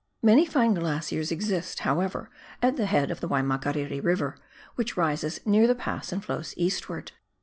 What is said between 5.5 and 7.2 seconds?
the pass and flows eastwards.